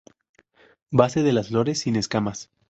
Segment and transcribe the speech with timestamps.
[0.89, 2.49] Base de las flores sin escamas.